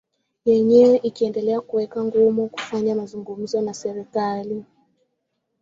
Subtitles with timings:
[0.45, 4.65] yenyewe ikiendelea kuweka ngumu kufanya mazungumzo na serikali